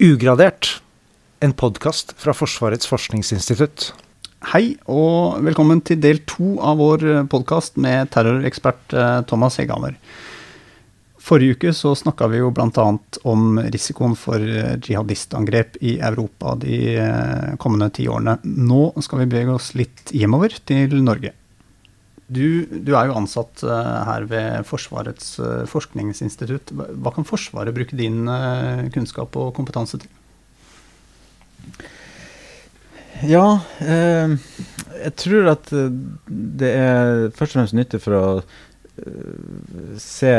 [0.00, 0.80] Ugradert,
[1.44, 3.90] en podkast fra Forsvarets forskningsinstitutt.
[4.48, 9.98] Hei, og velkommen til del to av vår podkast med terrorekspert eh, Thomas Hegamer.
[11.20, 12.86] Forrige uke så snakka vi jo bl.a.
[13.28, 18.38] om risikoen for eh, jihadistangrep i Europa de eh, kommende ti årene.
[18.48, 21.36] Nå skal vi bevege oss litt hjemover, til Norge.
[22.30, 25.32] Du, du, er jo ansatt her ved Forsvarets
[25.70, 26.70] forskningsinstitutt.
[26.70, 28.22] Hva kan Forsvaret bruke din
[28.94, 30.12] kunnskap og kompetanse til?
[33.26, 34.36] Ja, eh,
[35.02, 38.24] jeg tror at det er først og fremst nyttig for å
[40.00, 40.34] se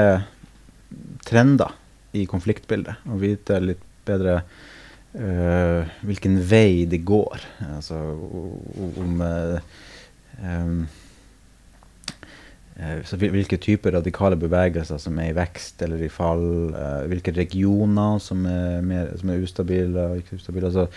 [1.27, 1.75] trender
[2.17, 3.05] i konfliktbildet.
[3.09, 4.41] Og vite litt bedre
[5.13, 7.45] eh, hvilken vei det går.
[7.77, 10.75] Altså om um,
[13.19, 16.71] hvilke typer radikale bevegelser som er i vekst eller i fall.
[16.73, 20.71] Uh, hvilke regioner som er, mer, som er ustabile og ikke ustabile.
[20.71, 20.87] Altså,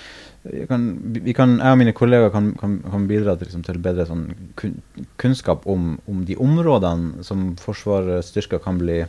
[0.69, 0.86] kan,
[1.34, 4.28] kan, jeg og mine kollegaer kan, kan, kan bidra til, liksom, til bedre sånn,
[4.61, 4.78] kun,
[5.20, 9.03] kunnskap om, om, de områdene som Forsvarets styrker kan bli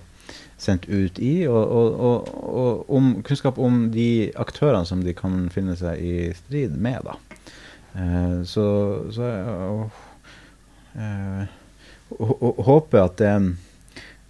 [0.57, 5.45] sendt ut i, og, og, og, og om, kunnskap om de aktørene som de kan
[5.53, 7.05] finne seg i strid med.
[7.05, 7.19] Da.
[7.95, 8.65] Uh, så,
[9.15, 11.61] så uh, og,
[12.09, 13.33] håper at det,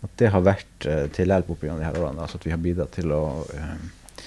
[0.05, 2.21] at det, har vært til hjelp opp gjennom de her årene.
[2.23, 4.21] Altså at vi har bidratt til å, uh,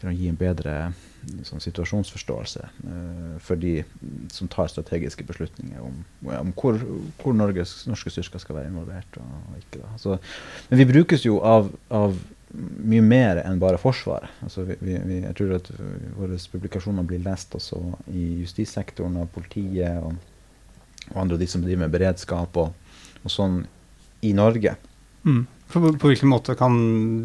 [0.00, 0.76] til å gi en bedre
[1.46, 3.76] sånn situasjonsforståelse uh, for de
[4.34, 6.78] som tar strategiske beslutninger om, om hvor,
[7.22, 9.18] hvor Norges, norske styrker skal være involvert.
[9.18, 9.82] og ikke.
[10.02, 10.18] Så,
[10.70, 12.16] men vi brukes jo av, av
[12.52, 14.30] mye mer enn bare Forsvaret.
[14.44, 15.70] Altså vi, vi, jeg tror at
[16.18, 17.80] våre publikasjoner blir lest også
[18.12, 20.18] i justissektoren av politiet og,
[21.12, 22.56] og andre de som driver med beredskap.
[22.60, 22.81] og
[23.22, 23.62] og sånn
[24.22, 24.76] i Norge.
[25.24, 25.44] Mm.
[25.72, 26.74] På, på, hvilken måte kan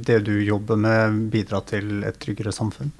[0.07, 2.93] det du jobber med, bidra til et tryggere samfunn?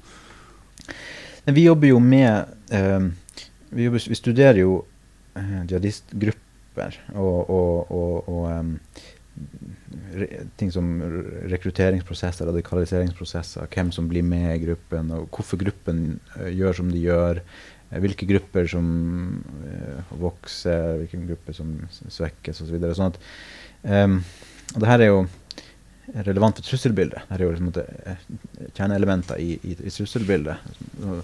[1.48, 3.06] Vi jobber jo med eh,
[3.70, 4.74] vi, jobber, vi, studerer jo
[5.38, 8.74] eh, jihadistgrupper og, og, og, og um,
[10.12, 10.28] re,
[10.60, 10.90] ting som
[11.48, 17.02] rekrutteringsprosesser, radikaliseringsprosesser, hvem som blir med i gruppen, og hvorfor gruppen uh, gjør som de
[17.06, 17.42] gjør.
[17.90, 18.86] Eh, hvilke grupper som
[19.64, 21.74] uh, vokser, hvilke grupper som
[22.12, 22.76] svekkes osv.
[22.82, 23.20] Så sånn at,
[24.04, 24.18] um,
[24.76, 25.22] og her er jo
[26.24, 27.24] relevant for trusselbildet.
[27.28, 27.86] Det er jo liksom, det,
[28.76, 30.68] kjerneelementer i, i, i trusselbildet.
[31.04, 31.18] Og,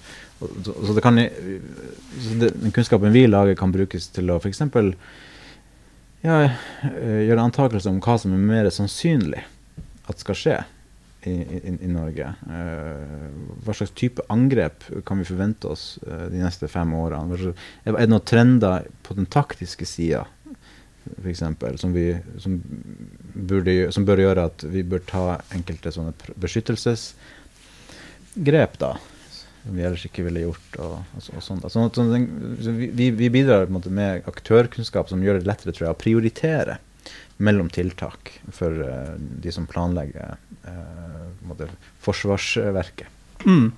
[0.64, 4.60] så, det kan, så det, den kunnskapen vi lager, kan brukes til å f.eks.
[6.24, 6.36] Ja,
[6.84, 9.42] gjøre antakelser om hva som er mer sannsynlig
[10.08, 10.58] at skal skje
[11.28, 12.30] i, i, i Norge.
[12.48, 13.28] Uh,
[13.64, 17.54] hva slags type angrep kan vi forvente oss uh, de neste fem årene?
[17.84, 20.22] Er det noen trender på den taktiske sida
[21.36, 21.52] som,
[22.40, 22.54] som,
[23.92, 28.92] som bør gjøre at vi bør ta enkelte sånne beskyttelsesgrep, da?
[29.64, 30.70] Som vi ellers ikke ville gjort.
[30.78, 31.62] og, og, og sånt.
[31.72, 32.28] Sånn, sånn,
[32.76, 36.74] vi, vi, bidrar måte, med aktørkunnskap som gjør det lettere tror jeg, å prioritere
[37.44, 38.20] mellom tiltak
[38.54, 40.36] for uh, de som planlegger
[40.68, 41.68] uh,
[42.04, 43.08] forsvarsverket.
[43.44, 43.68] Mm.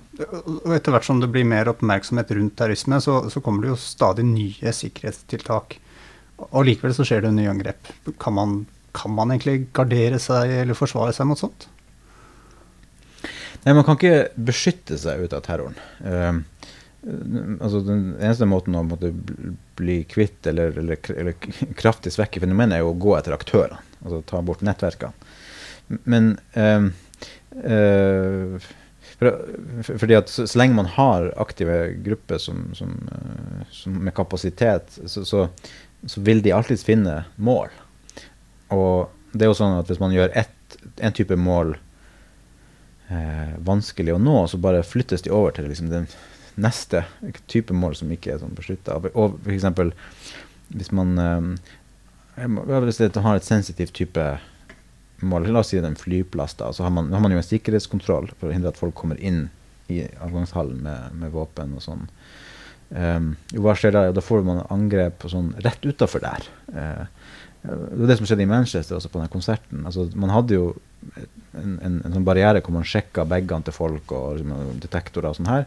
[0.63, 3.79] Og etter hvert som det blir mer oppmerksomhet rundt terrorisme, så, så, kommer det jo
[3.81, 5.77] stadig nye sikkerhetstiltak.
[6.49, 7.91] Og likevel så skjer det nye angrep.
[8.21, 8.59] Kan man,
[8.95, 11.67] kan man egentlig gardere seg eller forsvare seg mot sånt?
[13.65, 15.77] Nei, man kan ikke beskytte seg ut av terroren.
[15.99, 16.39] Uh,
[17.59, 19.11] altså Den eneste måten å måtte
[19.77, 21.35] bli kvitt eller, eller, eller
[21.79, 23.81] kraftig svekke fenomenet, er jo å gå etter aktørene.
[24.03, 25.27] Altså ta bort nettverkene.
[26.07, 26.91] Men um,
[27.63, 28.67] uh,
[29.17, 29.33] for,
[29.97, 34.99] fordi at så, så, lenge man har aktive grupper som, som, uh, som med kapasitet,
[35.05, 35.47] så, så,
[36.21, 37.73] vil de alltids finne mål.
[38.73, 41.75] Og det er jo sånn at hvis man gjør ett, en type mål
[43.09, 46.07] eh, vanskelig å nå, så bare flyttes de over til liksom, den
[46.57, 47.03] neste
[47.51, 48.99] type mål som ikke er sånn beslutta.
[49.13, 49.67] Og f.eks.
[50.73, 52.53] hvis man eh,
[52.85, 54.25] Hvis det har et sensitivt type
[55.25, 57.41] mål, la oss si det er en flyplass, da, så har man, har man, jo
[57.41, 59.47] en sikkerhetskontroll for å hindre at folk kommer inn
[59.91, 62.05] i avgangshallen med, med våpen og sånn.
[62.89, 64.05] Um, hva skjer da?
[64.15, 66.47] Da får man angrep sånn rett utafor der.
[66.71, 67.05] Uh,
[67.67, 69.83] det var det som skjedde i Manchester også på den konserten.
[69.87, 70.67] Altså, man hadde jo
[71.57, 75.37] en, en, en sånn barriere hvor man sjekka bagene til folk og liksom, detektorer og
[75.39, 75.65] sånn her.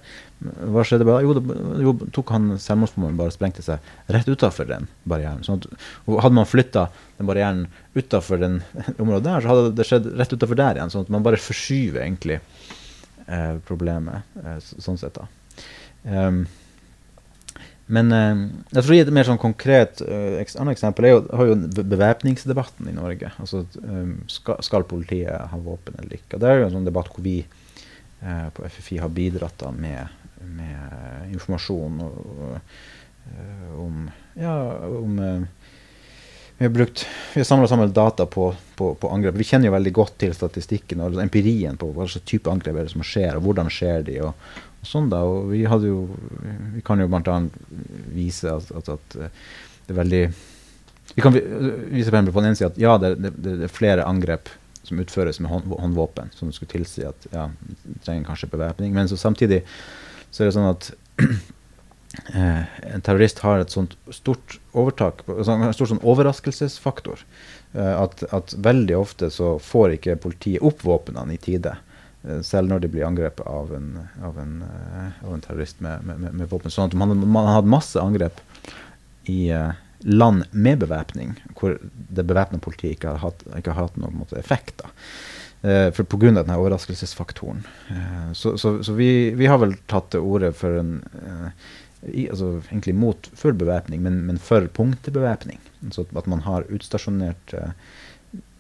[0.73, 1.25] Hva skjedde bare?
[1.27, 5.45] Jo, det, jo tok han selvmordsbomberen bare sprengte seg rett utafor den barrieren.
[5.47, 5.69] Sånn at,
[6.09, 6.87] hadde man flytta
[7.19, 7.67] den barrieren
[7.99, 8.61] utafor den
[9.03, 10.95] området der, så hadde det skjedd rett utafor der igjen.
[10.95, 12.41] Sånn at man bare forskyver egentlig
[13.27, 15.29] eh, problemet eh, sånn sett, da.
[16.01, 16.47] Um,
[17.91, 18.43] men eh,
[18.77, 22.95] jeg tror et mer sånn konkret uh, annet eksempel er jo, har jo bevæpningsdebatten i
[22.95, 23.33] Norge.
[23.43, 26.39] Altså um, skal, skal, politiet ha våpen eller ikke?
[26.39, 30.07] Det er jo en sånn debatt hvor vi eh, på FFI har bidratt da med,
[30.47, 32.81] med informasjon og, og,
[33.33, 34.09] eh, om
[34.39, 34.55] Ja,
[34.87, 35.43] om eh,
[36.61, 39.35] vi har, brukt, vi har samla sammen data på, på, på, angrep.
[39.35, 42.85] Vi kjenner jo veldig godt til statistikken og empirien på hva slags type angrep er
[42.85, 44.19] det som skjer, og hvordan skjer de.
[44.29, 44.35] og
[44.87, 45.99] sånn da, og vi, jo,
[46.77, 47.37] vi kan jo bl.a.
[48.15, 49.19] vise at, at, at,
[49.87, 50.23] det er veldig
[51.17, 54.49] Vi kan vise på den ene siden at ja, det, det, det, er flere angrep
[54.87, 57.49] som utføres med hånd, håndvåpen, som skulle tilsi at ja,
[58.05, 58.95] trenger kanskje bevæpning.
[58.97, 59.61] Men så samtidig
[60.31, 60.89] så er det sånn at
[62.35, 62.63] eh,
[62.95, 67.23] en terrorist har et sånt stort overtak, altså en stor sånn overraskelsesfaktor.
[67.73, 71.77] Eh, at, at, veldig ofte så får ikke politiet opp våpnene i tide.
[72.23, 73.93] Eh, selv når de blir angrepet av en,
[74.25, 76.73] av en, eh, av en terrorist med, med, med, våpen.
[76.73, 78.43] Sånn at man, man har hatt masse angrep
[79.31, 79.73] i eh,
[80.05, 84.41] land med bevæpning, hvor det bevæpna politiet ikke har hatt, ikke har hatt noen måte,
[84.41, 84.81] effekt.
[84.85, 84.93] da.
[85.61, 86.31] Uh, for Pga.
[86.39, 87.59] denne overraskelsesfaktoren.
[88.33, 90.95] Så, så, så vi, vi, har vel tatt til orde for en
[92.03, 95.61] i, altså, egentlig mot full bevæpning, men, men for punktbevæpning.
[95.93, 97.73] Så at man har utstasjonert eh,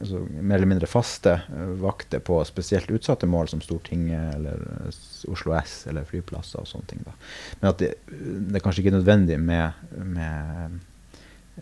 [0.01, 5.01] altså, mer eller mindre faste eh, vakter på spesielt utsatte mål som Stortinget eller eh,
[5.31, 7.03] Oslo S eller flyplasser og sånne ting.
[7.07, 7.17] Da.
[7.61, 9.81] Men at det, det er kanskje ikke nødvendig med,
[10.17, 10.79] med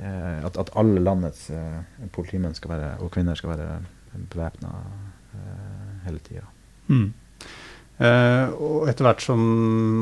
[0.01, 1.81] eh, at, at, alle landets eh,
[2.15, 3.71] politimenn være, og -kvinner skal være
[4.31, 4.75] bevæpna
[5.35, 6.47] eh, hele tida.
[6.89, 7.13] Mm.
[7.99, 9.41] Uh, og etter hvert som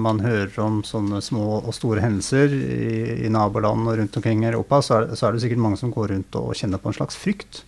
[0.04, 4.50] man hører om sånne små og store hendelser i, i naboland og rundt omkring i
[4.50, 6.98] Europa, så er, så er, det sikkert mange som går rundt og kjenner på en
[6.98, 7.62] slags frykt.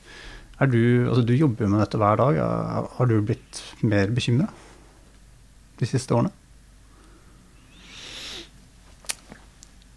[0.58, 2.40] Er du, altså du jobber jo med dette hver dag.
[2.96, 4.48] Har du blitt mer bekymra
[5.78, 6.32] de siste årene?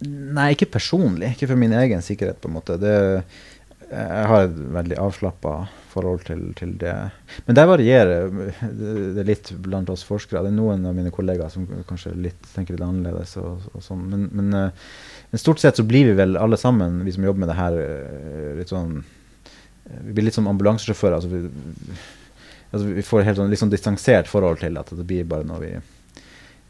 [0.02, 1.34] Nei, ikke personlig.
[1.36, 2.78] Ikke for min egen sikkerhet, på en måte.
[2.82, 2.94] Det,
[3.92, 5.56] jeg har et veldig avslappa
[5.92, 6.94] forhold til, til, det.
[7.46, 8.30] Men det varierer
[9.18, 10.46] det, litt blant oss forskere.
[10.46, 13.36] Det er noen av mine kollegaer som kanskje litt, tenker litt annerledes.
[13.42, 14.06] Og, og sånn.
[14.10, 14.94] Men, men, eh,
[15.32, 17.82] men, stort sett så blir vi vel alle sammen, vi som jobber med det her,
[17.82, 19.02] eh, litt sånn
[20.00, 21.18] Vi blir litt som ambulansesjåfører.
[21.18, 21.96] Altså vi,
[22.72, 25.60] altså vi, får helt sånn, litt sånn distansert forhold til at det blir bare noe
[25.62, 25.72] vi,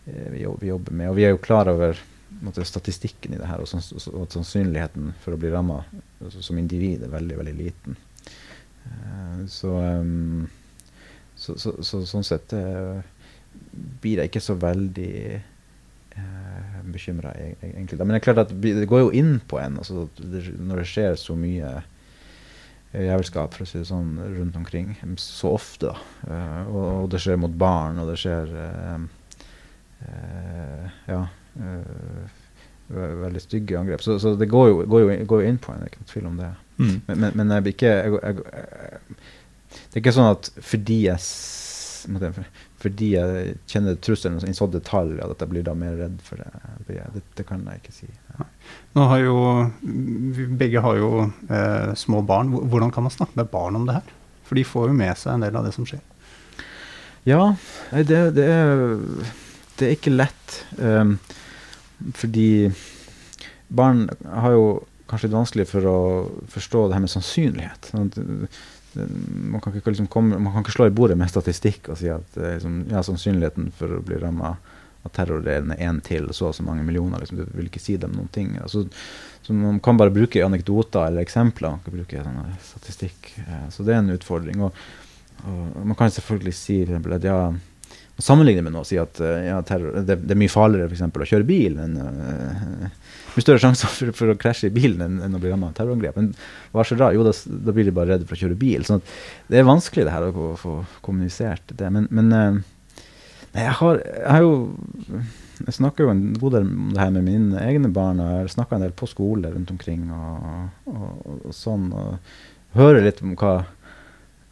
[0.05, 1.11] vi, jobber med.
[1.11, 1.99] Og vi er jo klar over
[2.41, 5.81] måte, statistikken i det her, og, og sannsynligheten for å bli ramma
[6.21, 7.99] altså, som individ er veldig, veldig liten.
[8.81, 10.47] Uh, så, um,
[11.35, 12.55] så, så, så, sånn sett
[14.01, 15.13] blir jeg ikke så veldig
[16.17, 17.99] uh, bekymra, e-, e-, egentlig.
[17.99, 21.19] Men det er klart at det går jo inn på en altså, når det skjer
[21.19, 21.81] så mye
[22.91, 25.91] jævelskap for å si det sånn, rundt omkring så ofte.
[25.91, 26.35] da.
[26.67, 28.99] og, og, det skjer mot barn, og det skjer uh,
[31.07, 31.21] Ja.
[32.91, 34.01] Veldig stygge angrep.
[34.03, 36.01] Så, så det går jo, går, jo, går jo, inn på en, det er ikke
[36.01, 36.49] noen tvil om det.
[36.81, 36.97] Mm.
[37.05, 38.33] Men, men, men, jeg blir ikke jeg, jeg,
[39.71, 41.19] Det er ikke sånn at fordi jeg
[42.81, 46.41] fordi jeg kjenner trusselen i så sånn detalj at jeg blir da mer redd for
[46.41, 46.49] det.
[46.87, 48.09] Det, det kan jeg ikke si.
[48.33, 48.47] Ja.
[48.97, 49.35] Nå har jo,
[49.81, 52.49] vi begge har jo eh, små barn.
[52.49, 54.15] Hvordan kan man snakke med barn om det her?
[54.49, 56.01] For de får jo med seg en del av det som skjer.
[57.29, 57.53] Ja,
[57.93, 58.81] det, det er
[59.81, 60.57] det er ikke lett.
[60.77, 61.17] Um,
[62.17, 62.71] fordi
[63.73, 64.65] barn har jo
[65.09, 65.99] kanskje litt vanskelig for å
[66.51, 67.89] forstå det her med sannsynlighet.
[68.93, 72.37] Man, kan liksom komme, man kan ikke slå i bordet med statistikk og si at
[72.37, 74.55] liksom, ja, sannsynligheten for å bli ramma
[75.01, 77.21] av terror er én til så og så mange millioner.
[77.21, 78.53] Liksom, du vil ikke si dem noen ting.
[78.61, 78.85] Altså,
[79.41, 81.77] så Man kan bare bruke anekdoter eller eksempler.
[81.77, 83.31] Man kan bruke sånn, statistikk.
[83.41, 84.61] Eh, så det er en utfordring.
[84.61, 84.77] Og,
[85.49, 87.39] og man kan selvfølgelig si at ja,
[88.23, 90.97] sammenligne med noe og si at uh, ja, terror, det, det, er mye farligere for
[90.97, 92.87] eksempel, å kjøre bil enn uh,
[93.35, 95.79] mye større sjanse for, for, å krasje i bilen enn, enn å bli rammet av
[95.79, 96.19] terrorangrep.
[96.19, 96.31] Men
[96.75, 97.11] hva skjer da?
[97.15, 97.35] Jo, da,
[97.67, 98.87] da, blir de bare redde for å kjøre bil.
[98.87, 99.03] sånn
[99.51, 101.91] det er vanskelig det her å, å få kommunisert det.
[101.93, 102.61] Men, men uh,
[103.53, 104.55] nei, jeg, har, jeg har jo
[105.61, 108.55] jeg snakker jo en god del om det her med mine egne barn, og jeg
[108.55, 110.07] snakker en del på skole rundt omkring.
[110.09, 112.17] og, og, og sånn, og
[112.77, 113.61] hører litt om hva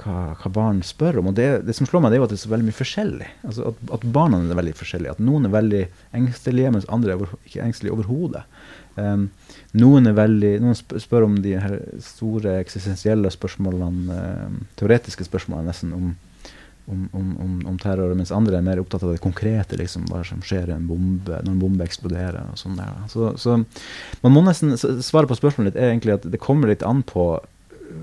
[0.03, 1.31] hva, hva, barn spør om.
[1.31, 2.79] Og det, det, som slår meg, det er jo at det er så veldig mye
[2.79, 3.29] forskjellig.
[3.49, 5.15] Altså at, at, barna er veldig forskjellige.
[5.17, 5.81] At noen er veldig
[6.19, 8.45] engstelige, mens andre er ikke engstelige overhodet.
[8.99, 9.27] Um,
[9.79, 16.09] noen, veldig, noen spør om de her store eksistensielle spørsmålene, um, teoretiske spørsmålene nesten om,
[16.89, 20.41] om, om, om, terror, mens andre er mer opptatt av det konkrete, liksom, hva som
[20.45, 22.49] skjer en bombe, når en bombe eksploderer.
[22.51, 22.97] og sånn der.
[23.13, 23.59] Så, så,
[24.25, 27.31] man må nesten svare på spørsmålet litt er egentlig at det kommer litt an på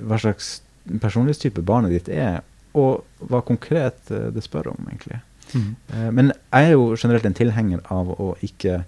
[0.07, 0.61] hva slags
[1.03, 2.43] personlighetstype barnet ditt er,
[2.77, 5.21] og hva konkret eh, det spør om, egentlig.
[5.55, 5.69] Mm.
[5.93, 8.81] Uh, men jeg er jo generelt en tilhenger av å ikke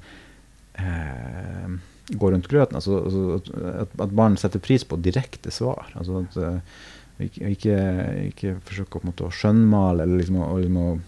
[0.78, 1.76] eh,
[2.08, 2.78] gå rundt grøten.
[2.78, 3.40] Altså, altså
[3.84, 5.90] at, at, barn setter pris på direkte svar.
[5.98, 6.80] Altså at uh,
[7.18, 7.76] ikke, ikke,
[8.30, 11.04] ikke forsøke å, å skjønnmale eller liksom, å, liksom,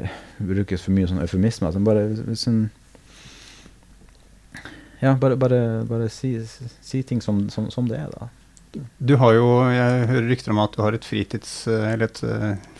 [0.00, 1.70] eh, brukes for mye sånn eufemisme.
[1.70, 2.64] Altså bare, hvis en,
[5.00, 8.30] ja, bare, bare, bare si, si, ting som, som, som, det er, da.
[8.98, 12.24] Du har jo, jeg hører rykter om at du har et, fritids, et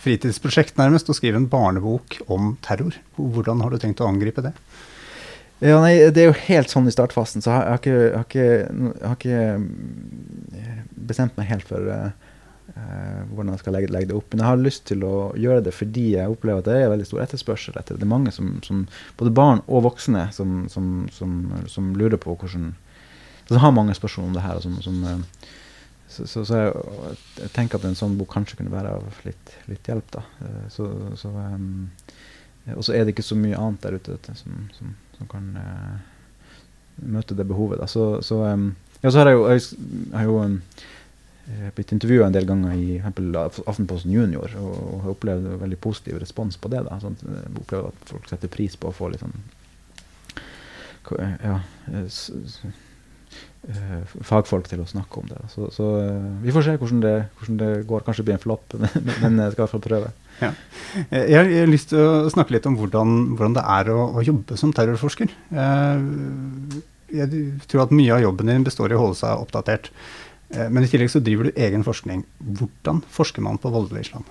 [0.03, 2.97] fritidsprosjekt nærmest, og skriver en barnebok om terror.
[3.19, 4.55] Hvordan har du tenkt å angripe det?
[5.63, 8.49] Ja, nei, Det er jo helt sånn i startfasen, så jeg har ikke, har ikke,
[9.01, 12.11] har ikke mm, bestemt meg helt for uh,
[13.31, 14.29] hvordan jeg skal legge, legge, det opp.
[14.33, 17.09] Men jeg har lyst til å gjøre det fordi jeg opplever at det er veldig
[17.09, 18.05] stor etterspørsel etter det.
[18.05, 18.85] er mange, som, som,
[19.21, 22.75] både barn og voksne, som, som, lurer på hvordan
[23.49, 24.57] Som har mange spørsmål om det her.
[24.59, 25.49] Uh,
[26.09, 26.75] så, så, så jeg,
[27.41, 30.11] jeg, tenker at en sånn bok kanskje kunne være av litt, litt hjelp.
[30.15, 30.23] da.
[30.71, 31.89] Så, så, um,
[32.77, 35.95] og så er det ikke så mye annet der ute som, som som kan uh,
[36.97, 37.81] møte det behovet.
[37.81, 37.87] Da.
[37.87, 39.61] Så, så, um, ja, så har jeg jo, jeg,
[40.15, 40.61] har jo um,
[41.77, 46.59] blitt intervjua en del ganger i Aftenposten Junior og, og har opplevd veldig positiv respons
[46.61, 46.85] på det.
[46.89, 47.01] Da.
[47.03, 49.37] Sånn, jeg opplever at folk setter pris på å få litt sånn
[51.05, 51.59] ja,
[54.29, 55.41] fagfolk til å snakke om det.
[55.53, 55.87] Så, så
[56.43, 58.05] vi får se hvordan det, hvordan det, går.
[58.07, 60.11] Kanskje blir en flopp, men, men jeg skal i hvert fall prøve.
[60.43, 60.51] Ja.
[61.09, 64.25] Eh, jeg har lyst til å snakke litt om hvordan, hvordan det er å, å,
[64.27, 65.33] jobbe som terrorforsker.
[65.55, 66.05] Eh,
[67.15, 69.91] jeg tror at mye av jobben din består i å holde seg oppdatert.
[70.53, 72.25] Eh, men i tillegg så driver du egen forskning.
[72.61, 74.27] Hvordan forsker man på voldelig islam?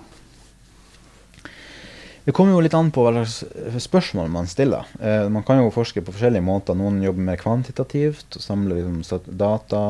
[2.24, 4.88] Det kommer jo litt an på hva slags spørsmål man stiller.
[4.96, 6.76] Eh, man kan jo forske på forskjellige måter.
[6.78, 9.80] Noen jobber mer kvantitativt, og samler liksom data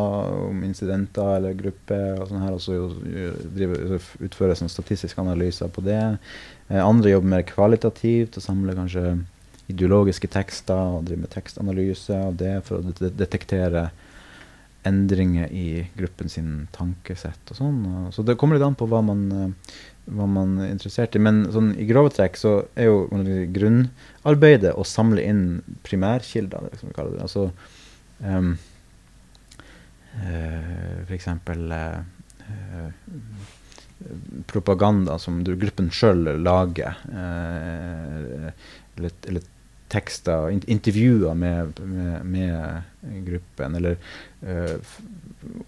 [0.49, 2.19] om incidenter eller grupper.
[2.19, 2.81] Og sånn her, og så
[3.55, 6.03] driver, utfører sånn statistiske analyser på det.
[6.73, 9.15] Eh, andre jobber mer kvalitativt og samler kanskje
[9.71, 13.93] ideologiske tekster og driver med tekstanalyse av det for å detektere
[14.85, 17.79] endringer i gruppen sin tankesett og sånn.
[18.13, 21.23] Så det kommer litt an på hva man eh, hva man er interessert i.
[21.23, 23.07] Men sånn, i grove trekk så er jo
[23.55, 25.45] grunnarbeidet å samle inn
[25.87, 27.25] primærkilder, som vi kaller det.
[27.25, 27.49] Altså
[28.21, 28.55] um,
[30.21, 31.29] uh, f.eks.
[32.45, 32.91] Uh,
[34.51, 38.51] propaganda som du, gruppen sjøl lager, uh,
[38.99, 39.51] eller, eller,
[39.95, 43.99] tekster, intervjuer med, med, med gruppen, eller,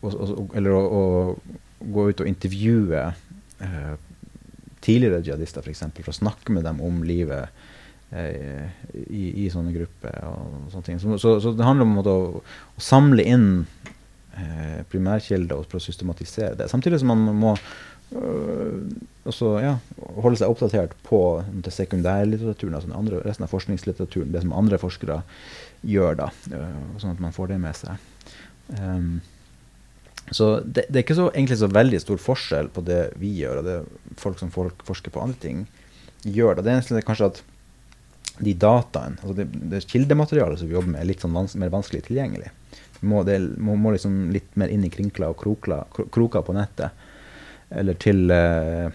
[0.01, 1.03] og, eller å, å,
[1.95, 3.05] gå ut og intervjue
[3.61, 3.93] uh,
[4.87, 7.51] tidligere jihadister, f.eks., for, for å snakke med dem om livet
[8.15, 8.71] eh,
[9.07, 10.17] i, i, sånne grupper.
[10.31, 11.03] og sånne ting.
[11.03, 12.17] Så, så, så det handler om å,
[12.77, 13.51] å samle inn
[14.37, 16.71] eh, primærkilder og systematisere det.
[16.73, 18.83] Samtidig som man må øh,
[19.27, 19.77] også, ja,
[20.23, 21.21] holde seg oppdatert på
[21.67, 25.23] sekundærlitteraturen, altså andre, resten av forskningslitteraturen, det som andre forskere
[25.87, 28.13] gjør, da, øh, sånn at man får det med seg.
[28.77, 29.19] Um,
[30.35, 33.61] så det, det, er ikke så, egentlig så veldig stor forskjell på det vi gjør,
[33.61, 33.77] og det
[34.19, 35.67] folk som folk forsker på andre ting,
[36.27, 36.57] gjør.
[36.57, 37.43] Det, det eneste er kanskje at
[38.43, 41.73] de dataene, altså det, det kildematerialet som vi jobber med, er litt sånn vans mer
[41.73, 42.51] vanskelig tilgjengelig.
[43.07, 47.07] Må, det må, må, liksom litt mer inn i krinkler og krokler, kroker på nettet.
[47.77, 48.89] Eller til eh,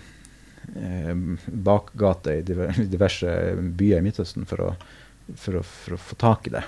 [1.70, 3.36] bakgater i diverse
[3.78, 4.70] byer i Midtøsten for å,
[5.36, 6.64] for å, for å få tak i det.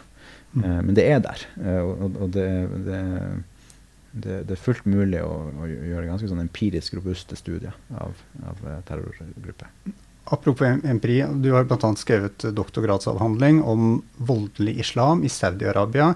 [0.53, 0.63] Mm.
[0.63, 1.47] Eh, men det er der.
[1.61, 2.49] Eh, og, og det,
[2.87, 3.01] det
[4.13, 8.13] det, det, er fullt mulig å, å, gjøre ganske sånn empirisk robuste studier av,
[8.45, 9.71] av eh, terrorgrupper.
[10.33, 11.89] Apropos empiri, du har bl.a.
[11.99, 16.13] skrevet doktorgradsavhandling om voldelig islam i Saudi-Arabia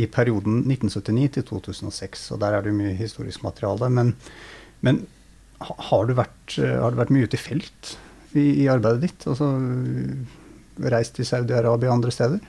[0.00, 2.30] i perioden 1979 til 2006.
[2.32, 3.90] og Der er det mye historisk materiale.
[3.92, 4.14] Men,
[4.80, 5.02] men
[5.60, 7.92] har, du vært, har, du vært, mye ute i felt
[8.32, 9.28] i, i arbeidet ditt?
[9.28, 9.50] Altså
[10.80, 12.40] reist til Saudi-Arabia andre steder?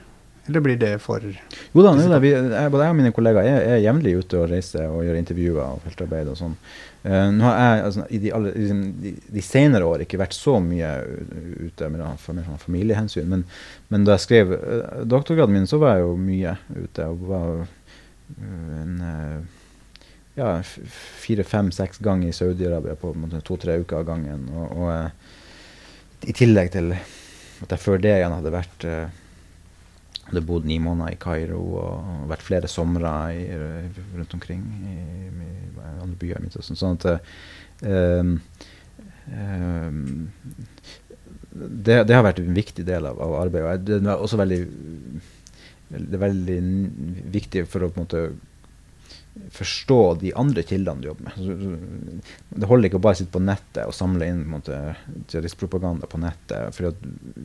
[0.46, 3.66] Eller blir det for Jo da, det, vi, jeg, både jeg og mine kollegaer er,
[3.76, 6.56] er jevnlig ute og reiser og gjør intervjuer og feltarbeid og sånn.
[7.02, 10.34] Uh, nå har jeg altså, i de, alle, liksom, de, de, senere år ikke vært
[10.34, 10.90] så mye
[11.62, 13.30] ute med med sånn familiehensyn.
[13.30, 13.46] Men,
[13.90, 17.06] men, da jeg skrev uh, doktorgraden min, så var jeg jo mye ute.
[17.06, 18.98] og var uh, en
[20.34, 20.52] ja,
[21.22, 23.14] fire, fem, seks ganger i Saudi-Arabia på
[23.46, 24.46] to-tre uker av gangen.
[24.58, 28.86] Og, og i tillegg til at jeg før det igjen hadde vært
[30.28, 33.12] hadde bodd ni måneder i Kairo og vært flere somre
[34.16, 36.78] rundt omkring i, i, i, andre byer i Midtøsten.
[36.78, 37.08] Sånn at
[37.82, 38.36] um,
[41.52, 43.84] det, det, har vært en viktig del av, av arbeidet.
[43.86, 44.62] Det er også veldig,
[46.24, 46.58] veldig
[47.34, 48.24] viktig for å på en måte
[49.52, 52.24] forstå de andre kildene du jobber med.
[52.52, 56.76] Det holder ikke å bare sitte på nettet og samle inn terroristpropaganda på nettet.
[56.76, 56.92] for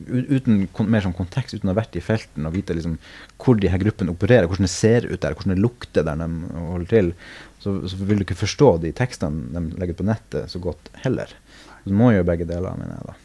[0.08, 2.98] Uten mer sånn kontekst, uten å ha vært i felten og vite liksom,
[3.40, 6.28] hvor de her gruppene opererer, hvordan det ser ut der, hvordan det lukter der de
[6.58, 7.14] holder til,
[7.62, 11.32] så, så vil du ikke forstå de tekstene de legger på nettet så godt heller.
[11.80, 13.08] Så du må gjøre begge deler, mener jeg.
[13.08, 13.16] da.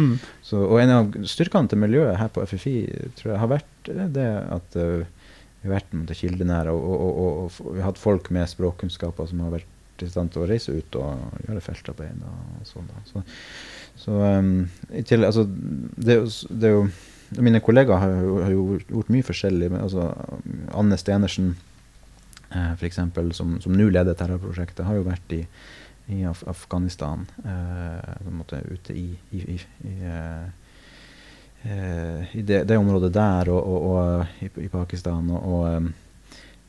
[0.00, 0.12] Mm.
[0.44, 2.76] Så, og en av styrkene til miljøet her på FFI
[3.18, 5.08] tror jeg har vært det at uh,
[5.60, 9.28] vi har vært måte, kildenære, og, og, og, og, vi har hatt folk med språkkunnskaper
[9.28, 12.22] som har vært i stand til å reise ut og gjøre feltarbeid.
[12.24, 13.02] og sånn da.
[13.08, 13.22] Så,
[14.00, 14.54] så um,
[15.04, 16.86] til, altså, det, det, er jo
[17.38, 19.68] Mine kollegaer har, har jo gjort mye forskjellig.
[19.70, 20.08] Men, altså,
[20.74, 21.52] Anne Stenersen,
[22.48, 22.98] eh, f.eks.,
[23.38, 25.44] som, som nå leder terrorprosjektet, har jo vært i,
[26.10, 27.28] i Af Afghanistan.
[27.44, 29.60] Eh, på en måte ute i, i, i,
[29.92, 30.48] i eh,
[31.60, 35.26] i det, det, området der og, og, og i, i, Pakistan.
[35.36, 35.90] Og um,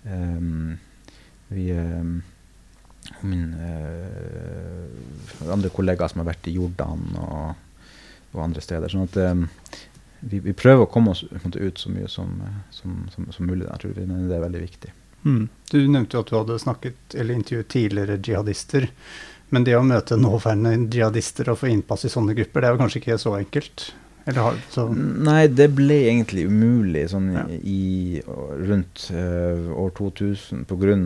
[0.03, 0.73] um,
[1.47, 2.17] vi um,
[3.25, 7.63] Min uh, andre kollegaer som har vært i Jordan og,
[8.33, 8.91] og andre steder.
[8.91, 9.17] sånn at
[10.21, 12.35] vi, vi, prøver å komme oss ut så mye som,
[12.69, 13.65] som, som, som mulig.
[13.65, 14.93] Der, tror vi, men det er veldig viktig.
[15.25, 15.47] Mm.
[15.71, 18.87] Du nevnte jo at du hadde snakket eller intervjuet tidligere jihadister.
[19.51, 22.81] Men det å møte nåværende jihadister og få innpass i sånne grupper, det er jo
[22.83, 23.87] kanskje ikke så enkelt?
[24.25, 24.57] Har,
[24.93, 27.45] Nei, det ble egentlig umulig sånn ja.
[27.49, 28.21] i,
[28.61, 30.97] rundt uh, år 2000 pga.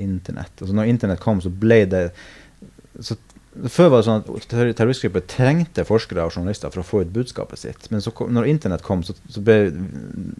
[0.00, 0.54] internett.
[0.56, 2.06] Altså når internett kom, så ble det
[3.00, 3.16] så,
[3.68, 7.60] Før var det sånn at terroristgrupper trengte forskere og journalister for å få ut budskapet
[7.60, 7.90] sitt.
[7.92, 9.58] Men så, når internett kom, så, så ble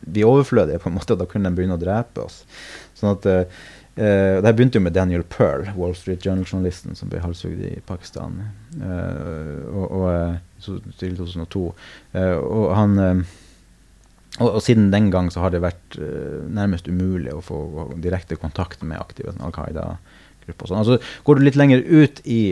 [0.06, 2.44] vi overflødige, på en måte, og da kunne de begynne å drepe oss.
[2.96, 3.66] Sånn at uh,
[3.98, 8.36] Uh, det begynte jo med Daniel Pearl, Wall Street Journal-journalisten som ble halshugd i Pakistan
[8.78, 11.64] uh, og, og, eh, til 2002.
[12.14, 12.94] Uh, og, han,
[14.38, 18.84] og, og, siden den gang så har det vært nærmest umulig å få direkte kontakt
[18.86, 20.70] med aktive Al Qaida-grupper.
[20.70, 20.84] Sånn.
[20.84, 22.42] Altså, går du litt lenger ut i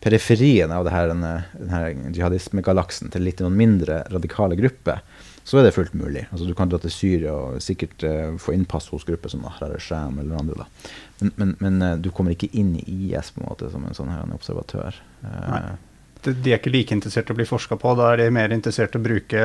[0.00, 5.02] periferien av denne, denne jihadismegalaksen til litt noen mindre radikale grupper,
[5.44, 6.26] så er det fullt mulig.
[6.30, 9.78] Altså, du kan dra til Syria og sikkert uh, få innpass hos grupper som Ahrar
[9.82, 10.62] Sham eller andre.
[10.62, 10.92] Da.
[11.20, 13.96] Men, men, men uh, du kommer ikke inn i IS på en måte som en
[13.96, 15.00] sånn her en observatør.
[15.24, 15.74] Uh,
[16.22, 17.96] de, de er ikke like interessert i å bli forska på.
[17.98, 19.44] Da er de mer interessert i å bruke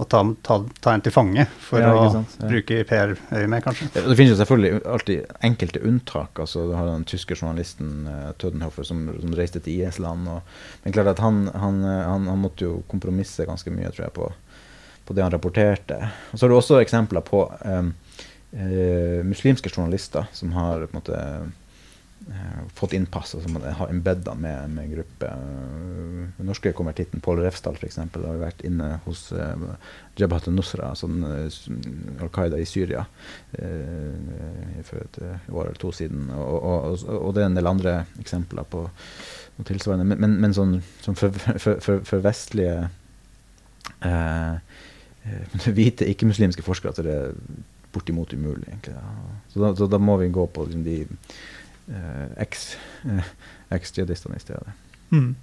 [0.00, 2.22] å ta, ta, ta, en til fange for ja, å ja.
[2.48, 3.88] bruke PR-øyemed, kanskje.
[3.92, 6.40] Det finnes jo selvfølgelig alltid enkelte unntak.
[6.40, 10.30] altså Du har den tyske journalisten uh, Tødenhofer som, som, reiste til IS-land.
[10.84, 14.30] Men klart at han, han, han, han, måtte jo kompromisse ganske mye tror jeg, på,
[15.10, 15.96] på det han rapporterte.
[16.30, 17.88] Og så har du også eksempler på um,
[18.54, 21.22] uh, muslimske journalister som har på en måte
[22.28, 25.32] uh, fått innpass, og som har embedda med, med gruppe.
[25.34, 27.98] Uh, den norske konvertitten Pål Refsdal f.eks.
[28.14, 29.74] har vært inne hos uh,
[30.20, 33.02] Jabhat al-Nusra, altså Al Qaida i Syria,
[33.50, 36.30] for et år eller to siden.
[36.36, 40.06] Og, og, og, det er en del andre eksempler på noe tilsvarende.
[40.06, 42.90] Men, men, men sånn, sånn for, for, for, for, vestlige
[44.04, 44.54] eh,
[45.24, 47.34] Eh, hvite ikke-muslimske forskere at det er
[47.92, 48.68] bortimot umulig.
[48.68, 48.94] egentlig.
[49.48, 51.00] Så, da, så, da, må vi gå på liksom, de
[51.90, 54.78] eh, eks-jihadistene eh, i stedet.
[55.10, 55.34] Mm.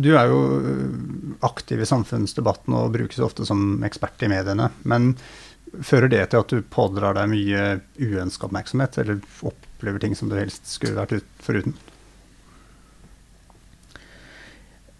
[0.00, 4.70] Du er jo eh, aktiv i samfunnsdebatten og brukes ofte som ekspert i mediene.
[4.88, 5.12] Men
[5.80, 7.62] fører det til at du pådrar deg mye
[8.00, 11.76] uønska oppmerksomhet, eller opplever ting som du helst skulle vært ut, foruten?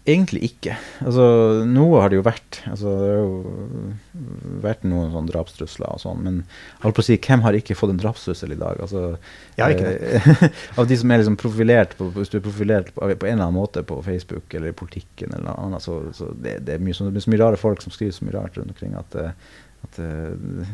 [0.03, 0.73] Egentlig ikke.
[0.99, 1.25] Altså,
[1.63, 2.57] noe har det jo vært.
[2.67, 6.25] Altså, det har jo vært noen sånne drapstrusler og sånn.
[6.25, 6.41] Men
[6.81, 8.81] holdt på å si, hvem har ikke fått en drapstrussel i dag?
[8.83, 9.13] Altså,
[9.55, 10.19] ja, det.
[10.81, 13.45] av de som er liksom profilert på, hvis du er profilert på, på, en eller
[13.45, 16.83] annen måte på Facebook eller i politikken, eller noe annet, så, så det, det, er
[16.83, 18.99] mye, så, det, er så, mye rare folk som skriver så mye rart rundt omkring
[18.99, 20.69] at, eh, at eh,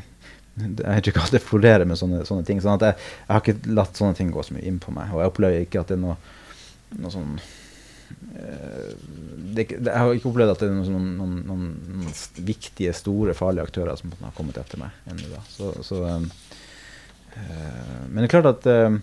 [0.58, 2.66] jeg vet ikke hva det florerer med sånne, sånne ting.
[2.66, 5.14] sånn at jeg, jeg, har ikke latt sånne ting gå så mye inn på meg.
[5.14, 6.18] Og jeg opplever ikke at det er noe,
[6.98, 7.69] noe sånn Eh,
[9.60, 11.64] det, det, jeg har ikke opplevd at det er noen, noen, noen,
[12.00, 12.14] noen
[12.46, 15.42] viktige, store, farlige aktører som har kommet etter meg ennå.
[15.50, 16.28] Så, så um,
[17.36, 19.00] uh, men det er klart at uh,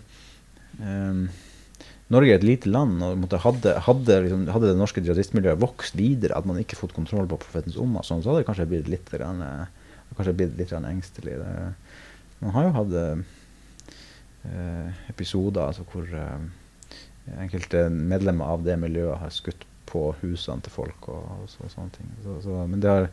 [0.81, 1.21] um,
[2.13, 6.37] Norge er et lite land, og hadde, hadde, liksom, hadde, det norske jihadistmiljøet vokst videre,
[6.37, 9.09] at man ikke fått kontroll på profetens omma, sånn, så hadde det kanskje blitt litt,
[9.11, 9.41] grann,
[10.15, 11.35] kanskje blitt litt engstelig.
[11.41, 11.51] Det,
[12.45, 16.07] man har jo hatt uh, episoder altså, hvor
[17.35, 21.71] enkelte medlemmer av det miljøet har skutt på husene til folk og, og, så, og
[21.73, 22.09] sånne ting.
[22.25, 23.07] Så, så, men har,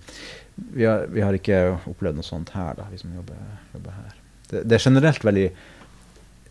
[0.57, 3.40] vi, har, vi, har, ikke opplevd noe sånt her, da, vi som jobber,
[3.77, 4.16] jobber her.
[4.50, 5.46] Det, det, er generelt veldig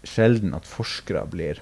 [0.08, 1.60] sjelden at forskere blir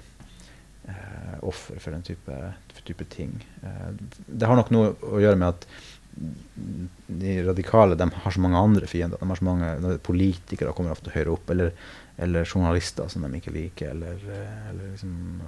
[0.90, 2.38] eh, offer for den type,
[2.86, 3.34] type ting.
[3.62, 3.90] Eh,
[4.26, 5.66] det har nok noe å gjøre med at
[6.12, 9.18] de radikale de har så mange andre fiender.
[9.20, 11.50] De har så mange Politikere kommer ofte høyere opp.
[11.54, 11.72] Eller
[12.16, 13.90] eller journalister som de ikke liker.
[13.90, 15.40] Eller, eh, eller liksom,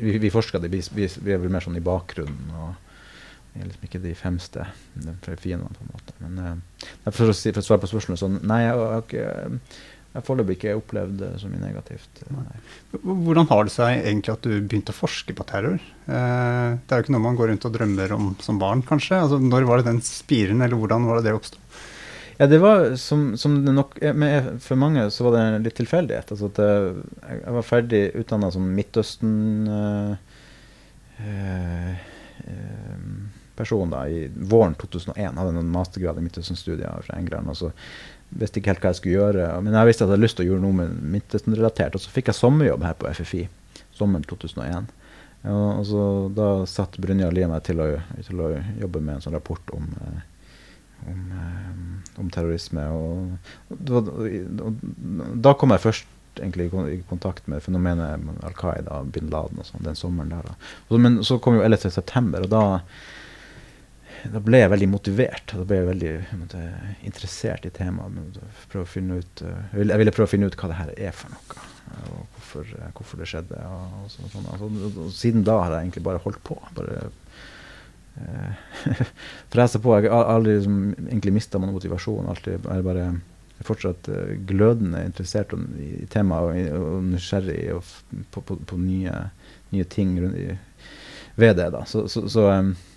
[0.00, 2.50] vi, vi forsker det, vi, vi, vi, er vel mer sånn i bakgrunnen.
[2.58, 4.66] og Vi er liksom ikke de femste
[5.38, 6.16] fiendene, på en måte.
[6.22, 9.28] Men uh, for, å si, for å svare på spørsmålet sånn Nei, jeg har ikke
[10.14, 12.20] jeg foreløpig ikke opplevd det så mye negativt.
[12.30, 12.58] Nei.
[13.02, 15.80] Hvordan har det seg egentlig at du begynte å forske på terror?
[16.06, 19.18] Eh, det er jo ikke noe man går rundt og drømmer om som barn, kanskje.
[19.18, 21.58] Altså, når var det den spiren, eller hvordan var det det oppsto?
[22.38, 26.30] Ja, det var som, som det nok med, For mange så var det litt tilfeldighet.
[26.34, 27.04] Altså at jeg,
[27.42, 29.36] jeg var ferdig utdanna som Midtøsten
[29.70, 30.16] øh,
[31.26, 32.10] øh,
[33.54, 35.38] da, i våren 2001.
[35.38, 37.48] Hadde en mastergrad i Midtøsten-studier fra England.
[37.48, 37.70] og så
[38.40, 39.48] visste ikke helt hva jeg skulle gjøre.
[39.64, 41.96] Men jeg visste at jeg hadde lyst til å gjøre noe med Midtøsten-relatert.
[41.96, 43.46] Og så fikk jeg sommerjobb her på FFI
[43.94, 44.92] sommeren 2001.
[45.44, 46.04] Og, så
[46.36, 47.90] Da satt Brynja Lie meg til å,
[48.24, 49.90] til å, jobbe med en sånn rapport om,
[51.10, 51.20] om,
[52.22, 52.86] om terrorisme.
[52.96, 53.34] Og,
[53.76, 54.84] og, og,
[55.44, 59.84] da kom jeg først egentlig i kontakt med fenomenet Al Qaida bin Laden og sånn
[59.86, 60.48] den sommeren der.
[60.90, 61.92] Men så kom jo 11.
[61.94, 62.64] september, og da
[64.32, 65.52] da ble jeg veldig motivert.
[65.52, 66.60] Da ble jeg veldig måtte,
[67.06, 68.16] interessert i temaet.
[68.16, 71.66] Ut, jeg, ville, jeg, ville, prøve å finne ut hva det her er for noe.
[71.94, 73.60] Og hvorfor, uh, hvorfor det skjedde.
[73.68, 74.48] Og, og sånn, sånn.
[74.54, 76.56] Altså, og, siden da har jeg egentlig bare holdt på.
[76.78, 77.02] Bare
[78.22, 79.04] uh,
[79.52, 79.94] fresa på.
[79.98, 82.30] Jeg har aldri liksom, egentlig mista motivasjon.
[82.32, 83.08] Alltid, jeg er bare
[83.64, 84.08] fortsatt
[84.48, 87.60] glødende interessert i, i temaet og, og, nysgjerrig
[88.34, 89.12] på, på, på, nye,
[89.72, 90.48] nye ting i,
[91.38, 91.70] ved det.
[91.76, 91.84] da.
[91.88, 92.93] Så, så, så um, Eh,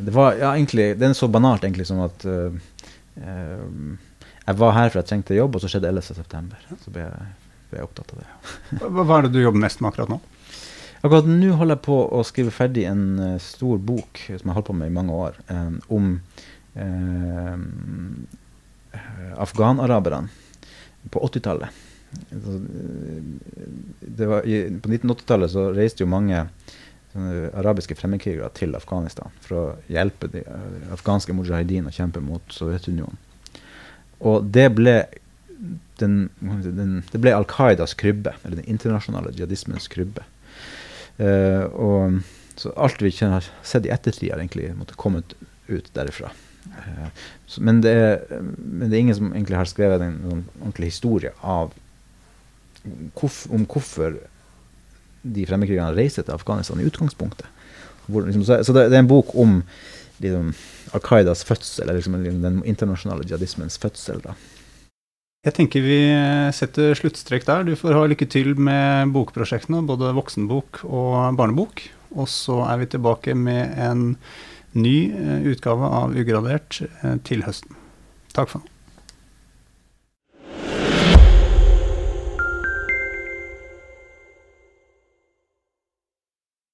[0.00, 2.52] det var ja, egentlig Det er så banalt egentlig som at uh,
[3.20, 3.96] uh,
[4.46, 6.76] jeg var her for jeg trengte jobb, og så skjedde 11.9.
[6.82, 7.26] Så ble jeg,
[7.70, 8.28] ble jeg, opptatt av det.
[8.96, 10.18] hva, er det du jobber mest med akkurat nå?
[11.00, 14.58] Akkurat nå holder jeg på å skrive ferdig en uh, stor bok som jeg har
[14.58, 16.04] holdt på med i mange år, um, om
[19.42, 20.28] afghanaraberne
[21.10, 21.70] på 80-tallet.
[22.30, 26.44] På 1980-tallet så reiste jo mange
[27.14, 33.18] arabiske fremmedkrigere til Afghanistan for å hjelpe de uh, afghanske mujahedin å kjempe mot Sovjetunionen.
[34.20, 34.94] Og det ble,
[35.98, 40.22] den, den, det ble Al Qaidas krybbe, eller den internasjonale jihadismens krybbe.
[41.18, 42.20] Uh, og,
[42.60, 45.34] så alt vi har sett i ettertid, har egentlig måtte kommet
[45.66, 46.30] ut derifra.
[46.70, 47.08] Uh,
[47.50, 50.92] så, men, det er, men, det er, ingen som egentlig har skrevet en, en ordentlig
[50.94, 51.74] historie av
[53.50, 54.14] om hvorfor
[55.22, 57.48] de fremmedkrigerne reiser til Afghanistan i utgangspunktet.
[58.06, 59.60] Hvor, liksom, så, så det, er en bok om
[60.22, 60.54] liksom,
[60.96, 64.22] Al Qaidas fødsel, eller liksom, den internasjonale jihadismens fødsel.
[64.24, 64.34] da.
[65.46, 66.00] Jeg tenker vi
[66.52, 67.64] setter sluttstrek der.
[67.64, 71.86] Du får ha lykke til med bokprosjektene, både voksenbok og barnebok.
[72.12, 74.02] Og så er vi tilbake med en
[74.76, 77.78] ny eh, utgave av Ugradert eh, til høsten.
[78.36, 78.79] Takk for nå.